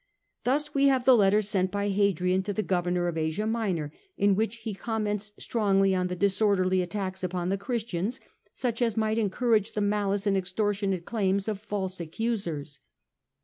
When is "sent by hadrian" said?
1.43-2.41